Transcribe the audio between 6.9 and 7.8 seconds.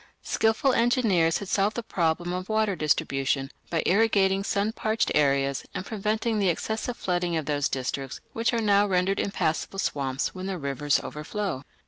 flooding of those